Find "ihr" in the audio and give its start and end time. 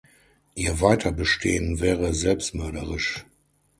0.55-0.81